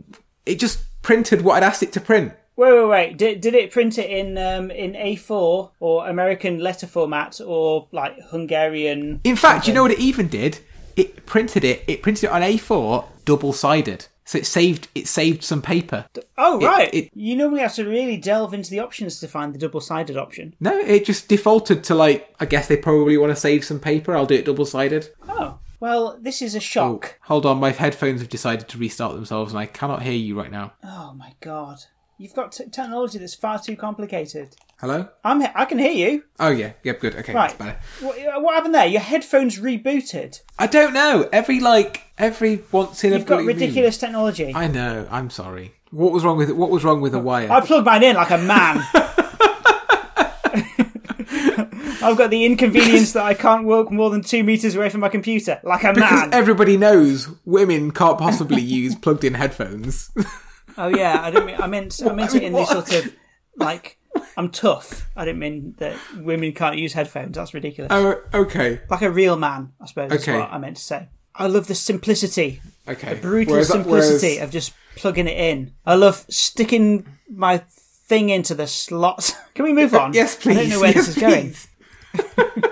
[0.44, 2.32] it just printed what I'd asked it to print.
[2.56, 3.16] wait, wait, wait.
[3.16, 8.18] Did, did it print it in um, in A4 or American letter format or like
[8.30, 9.20] Hungarian?
[9.24, 10.60] In fact, you know what it even did?
[10.96, 11.82] It printed it.
[11.86, 14.06] It printed it on A4, double sided.
[14.24, 14.88] So it saved.
[14.94, 16.06] It saved some paper.
[16.38, 16.92] Oh, right.
[16.94, 20.16] it- you normally have to really delve into the options to find the double sided
[20.16, 20.54] option.
[20.60, 22.32] No, it just defaulted to like.
[22.38, 24.16] I guess they probably want to save some paper.
[24.16, 25.08] I'll do it double sided.
[25.28, 27.16] Oh, well, this is a shock.
[27.22, 30.38] Oh, hold on, my headphones have decided to restart themselves, and I cannot hear you
[30.38, 30.74] right now.
[30.84, 31.80] Oh my god.
[32.18, 34.54] You've got t- technology that's far too complicated.
[34.82, 35.06] Hello?
[35.22, 36.24] I'm I can hear you.
[36.40, 37.14] Oh yeah, yep, good.
[37.14, 37.50] Okay, Right.
[37.50, 37.78] that's better.
[38.04, 38.84] What, uh, what happened there?
[38.86, 40.40] Your headphones rebooted.
[40.58, 41.28] I don't know.
[41.32, 44.52] Every like every once in a You've got blue moon- ridiculous technology.
[44.52, 45.06] I know.
[45.08, 45.74] I'm sorry.
[45.92, 46.56] What was wrong with it?
[46.56, 47.48] What was wrong with the wire?
[47.48, 48.82] I plugged mine in like a man.
[52.02, 55.08] I've got the inconvenience that I can't walk more than two meters away from my
[55.08, 56.34] computer, like a because man.
[56.34, 60.10] everybody knows women can't possibly use plugged-in headphones.
[60.76, 61.56] oh yeah, I didn't mean.
[61.60, 62.00] I meant.
[62.04, 63.12] I meant it in the sort of
[63.56, 63.98] like
[64.36, 65.08] I'm tough.
[65.16, 67.36] I didn't mean that women can't use headphones.
[67.36, 67.90] That's ridiculous.
[67.92, 70.12] oh, okay, like a real man, I suppose.
[70.12, 70.34] Okay.
[70.34, 71.08] Is what I meant to say.
[71.34, 73.14] I love the simplicity, okay.
[73.14, 75.72] The brutal Whereas- simplicity whereas- of just plugging it in.
[75.86, 79.36] I love sticking my thing into the slot.
[79.54, 80.12] Can we move uh, on?
[80.12, 80.58] Yes, please.
[80.58, 82.62] I don't know where yes, this is going.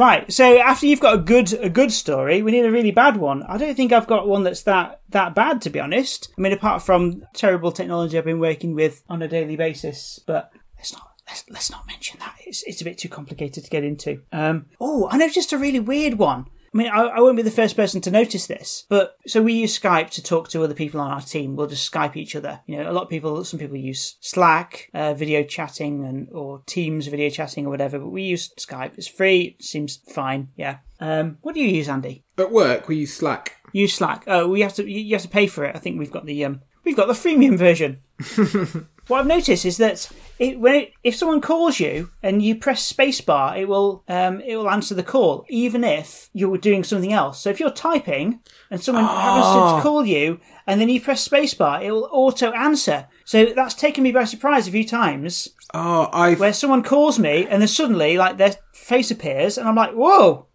[0.00, 0.32] Right.
[0.32, 3.42] So after you've got a good a good story, we need a really bad one.
[3.42, 6.32] I don't think I've got one that's that that bad, to be honest.
[6.38, 10.52] I mean, apart from terrible technology I've been working with on a daily basis, but
[10.78, 11.06] let's not.
[11.28, 12.34] Let's, let's not mention that.
[12.46, 14.22] It's, it's a bit too complicated to get into.
[14.32, 16.46] Um, oh, I know just a really weird one.
[16.72, 19.54] I mean, I, I won't be the first person to notice this, but so we
[19.54, 21.56] use Skype to talk to other people on our team.
[21.56, 22.60] We'll just Skype each other.
[22.66, 26.62] You know, a lot of people, some people use Slack, uh, video chatting, and or
[26.66, 27.98] Teams video chatting or whatever.
[27.98, 28.92] But we use Skype.
[28.96, 29.56] It's free.
[29.58, 30.48] It seems fine.
[30.56, 30.78] Yeah.
[31.00, 32.24] Um, what do you use, Andy?
[32.38, 33.56] At work, we use Slack.
[33.72, 34.24] Use Slack.
[34.28, 34.88] Oh, we have to.
[34.88, 35.74] You you have to pay for it.
[35.74, 38.00] I think we've got the um, we've got the freemium version.
[39.10, 42.90] what I've noticed is that it, when it, if someone calls you and you press
[42.90, 47.40] spacebar, it will um, it will answer the call, even if you're doing something else.
[47.40, 51.82] So if you're typing and someone happens to call you, and then you press spacebar,
[51.82, 53.08] it will auto answer.
[53.24, 57.46] So that's taken me by surprise a few times, Oh, I where someone calls me
[57.46, 60.46] and then suddenly like their face appears, and I'm like, whoa!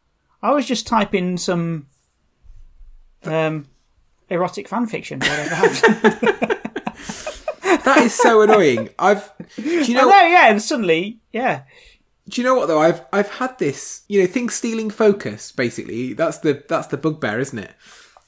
[0.41, 1.87] I was just typing some
[3.23, 3.67] um,
[4.29, 5.19] erotic fan fiction.
[5.19, 6.51] Whatever happened.
[7.85, 8.89] that is so annoying.
[8.99, 11.63] I've do you I know know, yeah, and suddenly, yeah.
[12.27, 12.79] do you know what though?
[12.81, 14.03] I've I've had this.
[14.07, 15.51] You know, things stealing focus.
[15.51, 17.71] Basically, that's the that's the bugbear, isn't it?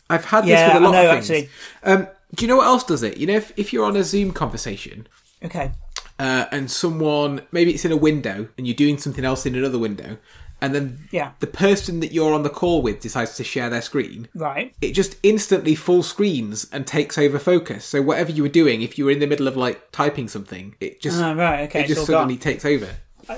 [0.10, 1.50] I've had this Yeah, with a lot know, of things.
[1.84, 3.18] Um, do you know what else does it?
[3.18, 5.08] You know, if, if you're on a Zoom conversation
[5.44, 5.72] Okay.
[6.20, 9.80] uh, and someone maybe it's in a window and you're doing something else in another
[9.80, 10.18] window,
[10.62, 11.32] and then Yeah.
[11.40, 14.74] the person that you're on the call with decides to share their screen, Right.
[14.82, 17.86] it just instantly full screens and takes over focus.
[17.86, 20.76] So whatever you were doing, if you were in the middle of like typing something,
[20.80, 22.42] it just Oh, right, okay, it just suddenly gone.
[22.42, 22.88] takes over,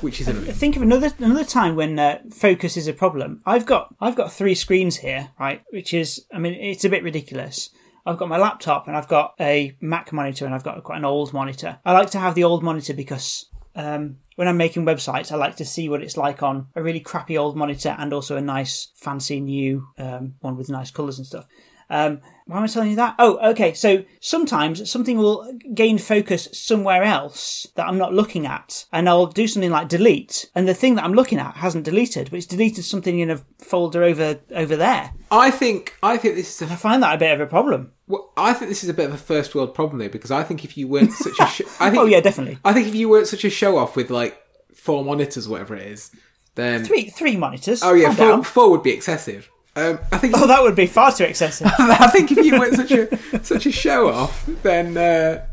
[0.01, 0.45] which is annoying.
[0.53, 3.41] Think of another another time when uh, focus is a problem.
[3.45, 5.62] I've got I've got three screens here, right?
[5.71, 7.69] Which is, I mean, it's a bit ridiculous.
[8.05, 11.05] I've got my laptop and I've got a Mac monitor and I've got quite an
[11.05, 11.79] old monitor.
[11.86, 15.58] I like to have the old monitor because um, when I'm making websites, I like
[15.58, 18.91] to see what it's like on a really crappy old monitor and also a nice,
[18.95, 21.45] fancy new um, one with nice colours and stuff.
[21.89, 23.15] Um, why am I telling you that?
[23.19, 23.73] Oh, okay.
[23.73, 29.28] So sometimes something will gain focus somewhere else that I'm not looking at, and I'll
[29.28, 32.47] do something like delete, and the thing that I'm looking at hasn't deleted, but it's
[32.47, 35.12] deleted something in a folder over over there.
[35.32, 37.91] I think I think this is I a find that a bit of a problem.
[38.08, 40.43] well, I think this is a bit of a first world problem though because I
[40.43, 42.58] think if you weren't such a sh- I think Oh yeah, definitely.
[42.65, 44.41] I think if you weren't such a show off with like
[44.73, 46.10] four monitors, whatever it is,
[46.56, 47.84] then Three three monitors.
[47.84, 49.49] oh yeah, four, four would be excessive.
[49.75, 51.67] Um, I think Oh, that would be far too excessive.
[51.79, 55.45] I think if you weren't such a such a show off, then uh,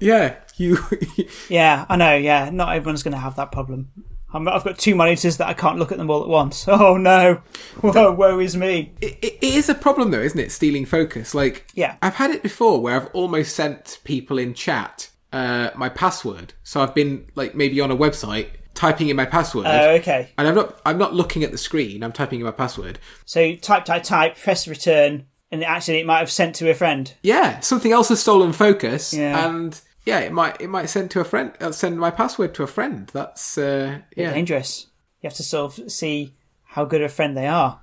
[0.00, 0.78] yeah, you.
[1.48, 2.14] yeah, I know.
[2.16, 3.88] Yeah, not everyone's going to have that problem.
[4.32, 6.66] I'm, I've got two monitors that I can't look at them all at once.
[6.68, 7.40] Oh no!
[7.80, 8.92] Whoa, woe is me.
[9.00, 10.50] it, it is a problem though, isn't it?
[10.50, 11.34] Stealing focus.
[11.34, 11.96] Like, Yeah.
[12.02, 16.52] I've had it before where I've almost sent people in chat uh, my password.
[16.64, 19.66] So I've been like maybe on a website typing in my password.
[19.66, 20.30] Oh, okay.
[20.36, 20.80] and I'm not.
[20.84, 22.02] I'm not looking at the screen.
[22.02, 22.98] I'm typing in my password.
[23.24, 27.12] So type, type, type, press return, and actually it might have sent to a friend.
[27.22, 29.48] Yeah, something else has stolen focus, Yeah.
[29.48, 31.52] and yeah, it might it might send to a friend.
[31.60, 33.10] Uh, send my password to a friend.
[33.12, 34.32] That's uh, yeah.
[34.32, 34.88] Dangerous.
[35.22, 36.34] You have to sort of see
[36.64, 37.80] how good a friend they are.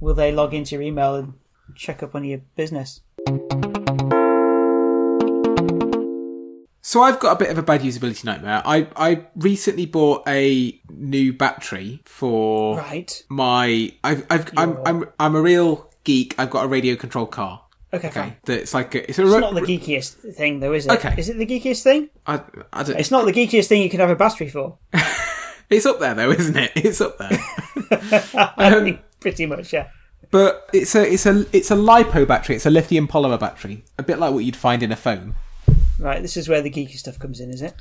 [0.00, 1.34] Will they log into your email and
[1.74, 3.00] check up on your business?
[6.88, 8.62] So I've got a bit of a bad usability nightmare.
[8.64, 13.12] I I recently bought a new battery for Right.
[13.28, 13.92] my.
[14.02, 16.34] I've, I've I'm I'm I'm a real geek.
[16.38, 17.60] I've got a radio controlled car.
[17.92, 19.22] Okay, Okay, that's like a, it's a.
[19.22, 20.92] It's ro- not the geekiest thing, though, is it?
[20.92, 21.14] Okay.
[21.18, 22.08] Is it the geekiest thing?
[22.26, 22.40] I,
[22.72, 24.78] I don't, It's not the geekiest thing you can have a battery for.
[25.68, 26.72] it's up there though, isn't it?
[26.74, 27.28] It's up there.
[28.56, 29.88] I Um, think pretty much, yeah.
[30.30, 32.56] but it's a it's a it's a lipo battery.
[32.56, 35.34] It's a lithium polymer battery, a bit like what you'd find in a phone.
[35.98, 37.74] Right, this is where the geeky stuff comes in, is it?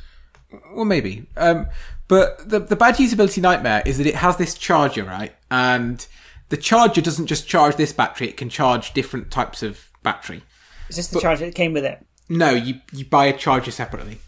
[0.74, 1.26] Well, maybe.
[1.36, 1.68] Um,
[2.08, 5.36] but the the bad usability nightmare is that it has this charger, right?
[5.52, 6.06] And
[6.50, 10.44] the charger doesn't just charge this battery; it can charge different types of battery.
[10.90, 12.06] Is this the charger that came with it?
[12.30, 14.20] No, you you buy a charger separately.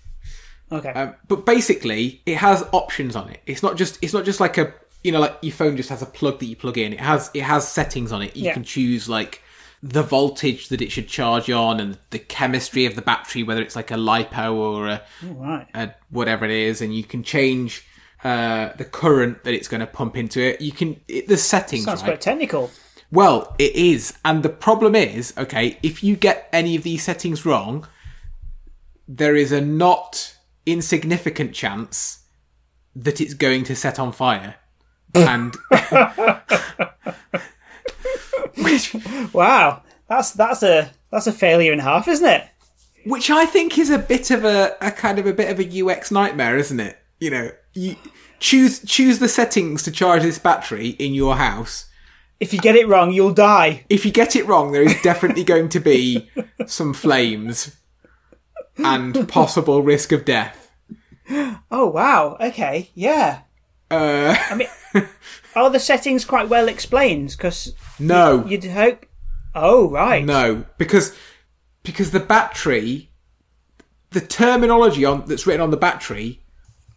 [0.71, 0.89] Okay.
[0.89, 3.41] Um, but basically, it has options on it.
[3.45, 4.73] It's not just it's not just like a
[5.03, 6.91] you know like your phone just has a plug that you plug in.
[6.93, 8.35] It has it has settings on it.
[8.35, 8.53] You Yeah.
[8.53, 9.41] can choose like
[9.81, 13.75] the voltage that it should charge on and the chemistry of the battery, whether it's
[13.75, 15.67] like a lipo or a, right.
[15.73, 17.85] a whatever it is, and you can change
[18.23, 20.59] uh, the current that it's going to pump into it.
[20.61, 22.09] You can it, there's settings, Sounds right?
[22.09, 22.69] quite technical.
[23.11, 24.13] Well, it is.
[24.23, 27.87] And the problem is, okay, if you get any of these settings wrong,
[29.07, 32.25] there is a not insignificant chance
[32.95, 34.55] that it's going to set on fire.
[35.15, 35.55] and
[38.57, 38.95] which
[39.33, 39.83] Wow.
[40.07, 42.45] That's that's a that's a failure in half, isn't it?
[43.05, 45.83] which I think is a bit of a, a kind of a bit of a
[45.83, 46.97] UX nightmare, isn't it?
[47.19, 47.95] You know, you
[48.39, 51.85] choose choose the settings to charge this battery in your house.
[52.39, 53.85] If you get it wrong, you'll die.
[53.89, 56.29] if you get it wrong, there is definitely going to be
[56.65, 57.75] some flames
[58.77, 60.71] and possible risk of death.
[61.71, 62.37] Oh wow.
[62.39, 62.91] Okay.
[62.93, 63.41] Yeah.
[63.91, 64.67] Uh, I mean,
[65.55, 67.29] are the settings quite well explained?
[67.37, 69.05] Because no, you'd hope.
[69.55, 70.23] Oh right.
[70.23, 71.15] no, because
[71.83, 73.09] because the battery,
[74.11, 76.41] the terminology on that's written on the battery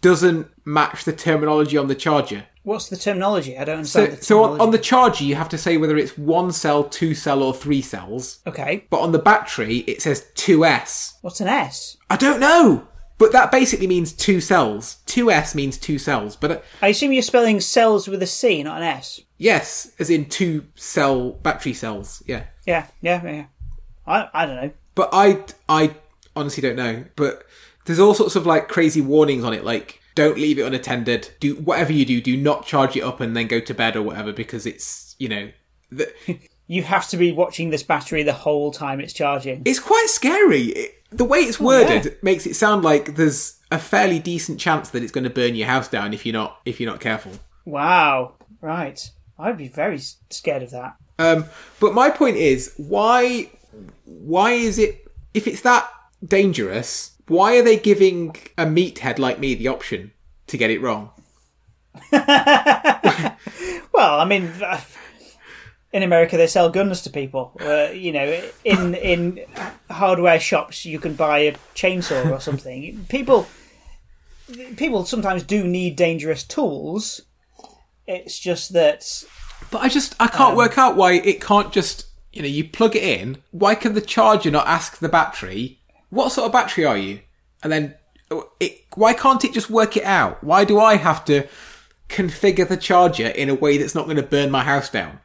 [0.00, 2.46] doesn't match the terminology on the charger.
[2.64, 3.58] What's the terminology?
[3.58, 4.20] I don't So, understand.
[4.20, 7.12] the so on, on the charger, you have to say whether it's one cell, two
[7.14, 8.38] cell, or three cells.
[8.46, 8.84] okay.
[8.90, 11.14] But on the battery, it says 2S.
[11.22, 11.96] What's an S?
[12.08, 12.86] I don't know.
[13.22, 14.96] But that basically means two cells.
[15.06, 16.34] Two S means two cells.
[16.34, 19.20] But uh, I assume you're spelling cells with a C, not an S.
[19.38, 22.20] yes, as in two cell battery cells.
[22.26, 22.44] Yeah.
[22.66, 22.88] Yeah.
[23.00, 23.22] Yeah.
[23.24, 23.44] Yeah.
[24.08, 24.70] I I don't know.
[24.96, 25.94] But I, I
[26.34, 27.04] honestly don't know.
[27.14, 27.44] But
[27.84, 31.30] there's all sorts of like crazy warnings on it, like don't leave it unattended.
[31.38, 34.02] Do whatever you do, do not charge it up and then go to bed or
[34.02, 35.50] whatever because it's you know,
[35.92, 36.12] the,
[36.66, 39.62] You have to be watching this battery the whole time it's charging.
[39.64, 40.62] it's quite scary.
[40.62, 45.02] It, the way it's worded makes it sound like there's a fairly decent chance that
[45.02, 47.32] it's going to burn your house down if you're not if you're not careful.
[47.64, 48.34] Wow.
[48.60, 49.10] Right.
[49.38, 49.98] I'd be very
[50.30, 50.96] scared of that.
[51.18, 51.46] Um,
[51.80, 53.50] but my point is, why
[54.04, 55.88] why is it if it's that
[56.24, 57.10] dangerous?
[57.28, 60.12] Why are they giving a meathead like me the option
[60.48, 61.10] to get it wrong?
[63.92, 64.80] Well, I mean, uh,
[65.92, 67.52] in America they sell guns to people.
[67.60, 69.44] Uh, you know, in in
[69.92, 73.06] hardware shops you can buy a chainsaw or something.
[73.08, 73.46] People
[74.76, 77.20] people sometimes do need dangerous tools.
[78.06, 79.24] It's just that
[79.70, 82.68] But I just I can't um, work out why it can't just you know you
[82.68, 83.38] plug it in.
[83.50, 85.80] Why can the charger not ask the battery
[86.12, 87.20] what sort of battery are you?
[87.62, 87.94] And then
[88.30, 90.44] uh, it, why can't it just work it out?
[90.44, 91.48] Why do I have to
[92.10, 95.20] configure the charger in a way that's not going to burn my house down?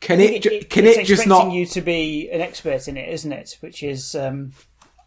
[0.00, 1.52] Can it, ju- can it's it just not?
[1.52, 3.58] you to be an expert in it, isn't it?
[3.60, 4.52] Which is um,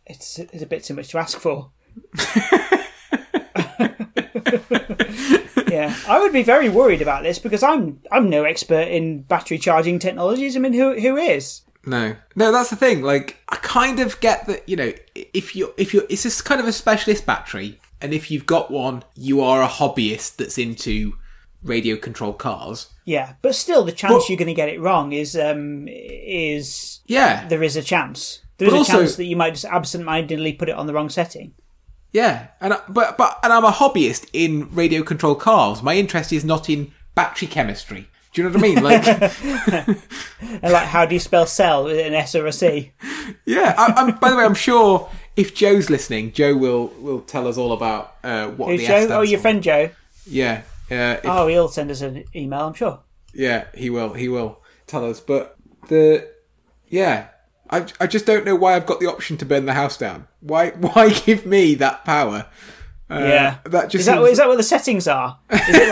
[0.06, 1.72] it's, it's a bit too much to ask for.
[5.68, 9.58] yeah, I would be very worried about this because I'm I'm no expert in battery
[9.58, 10.56] charging technologies.
[10.56, 11.62] I mean, who who is?
[11.86, 13.02] No, no, that's the thing.
[13.02, 14.68] Like, I kind of get that.
[14.70, 18.30] You know, if you if you it's just kind of a specialist battery, and if
[18.32, 21.14] you've got one, you are a hobbyist that's into
[21.64, 22.88] radio controlled cars.
[23.06, 27.00] Yeah, but still, the chance But- you're going to get it wrong is um is
[27.06, 28.40] Yeah, there is a chance.
[28.58, 31.10] There is a also- chance that you might just absent-mindedly put it on the wrong
[31.10, 31.54] setting.
[32.12, 35.82] yeah, and I, but but and I'm a hobbyist in radio controlled cars.
[35.82, 38.08] My interest is not in battery chemistry.
[38.34, 38.84] Do you know what I mean?
[38.84, 40.04] Like,
[40.64, 42.92] And like, how do you spell cell with an S or a C?
[43.46, 43.76] yeah.
[43.78, 47.58] I, I'm, by the way, I'm sure if Joe's listening, Joe will will tell us
[47.58, 48.98] all about uh, what Who's the S Joe?
[49.06, 49.44] stands Oh, your for.
[49.44, 49.90] friend Joe.
[50.26, 50.62] Yeah,
[50.92, 53.00] uh, if- Oh, he'll send us an email, I'm sure.
[53.34, 54.14] Yeah, he will.
[54.14, 55.20] He will tell us.
[55.20, 55.56] But
[55.90, 56.30] the
[56.88, 57.28] yeah,
[57.70, 60.28] I I just don't know why I've got the option to burn the house down.
[60.42, 62.48] Why why give me that power?
[63.10, 63.58] Uh, Yeah.
[63.66, 65.40] that just Is that, seems- is that what the settings are?
[65.52, 65.90] Is it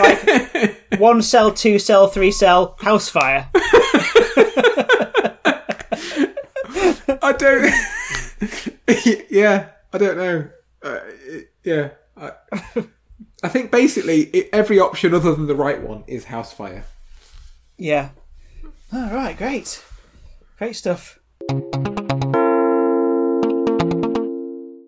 [0.92, 3.48] like one cell, two cell, three cell, house fire?
[7.24, 7.72] I don't.
[9.30, 10.48] yeah, I don't know.
[10.82, 10.98] Uh,
[11.64, 12.32] yeah, I,
[13.42, 16.84] I think basically it, every option other than the right one is house fire.
[17.76, 18.10] Yeah.
[18.92, 19.82] All right, great.
[20.58, 21.18] Great stuff.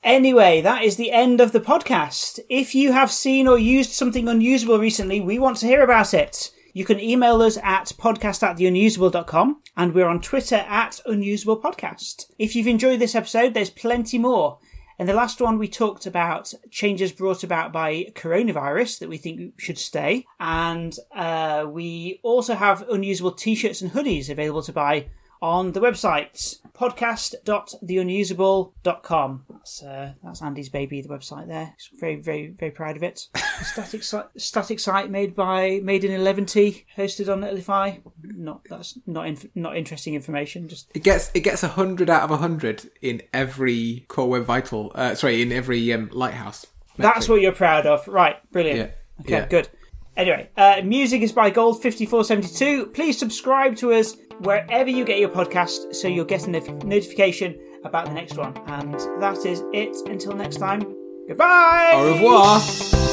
[0.04, 2.38] Anyway, that is the end of the podcast.
[2.48, 6.52] If you have seen or used something unusable recently, we want to hear about it.
[6.72, 12.26] You can email us at podcast at theunusable.com and we're on Twitter at unusable podcast.
[12.38, 14.58] If you've enjoyed this episode, there's plenty more.
[14.98, 19.60] In the last one, we talked about changes brought about by coronavirus that we think
[19.60, 20.24] should stay.
[20.38, 25.08] And uh, we also have unusable t shirts and hoodies available to buy
[25.44, 29.44] on the website podcast.theunusable.com.
[29.50, 31.74] That's, uh, that's Andy's baby, the website there.
[31.76, 33.28] He's very, very, very proud of it.
[33.62, 38.00] Static, site, static site made by made in Eleventy, hosted on Netlify.
[38.22, 40.66] Not that's not inf- not interesting information.
[40.66, 44.44] Just It gets it gets a hundred out of a hundred in every Core Web
[44.44, 44.90] Vital.
[44.94, 46.64] Uh, sorry, in every um, Lighthouse.
[46.96, 48.08] That's what you're proud of.
[48.08, 48.78] Right, brilliant.
[48.78, 48.90] Yeah,
[49.20, 49.46] Okay, yeah.
[49.46, 49.68] good.
[50.16, 52.94] Anyway, uh, music is by Gold5472.
[52.94, 57.58] Please subscribe to us wherever you get your podcast so you'll get a not- notification
[57.84, 58.56] about the next one.
[58.66, 60.80] And that is it until next time.
[61.28, 61.92] Goodbye!
[61.94, 63.03] Au revoir.